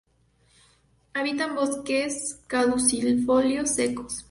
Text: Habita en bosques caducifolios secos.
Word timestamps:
Habita 1.13 1.43
en 1.43 1.53
bosques 1.53 2.39
caducifolios 2.47 3.69
secos. 3.75 4.19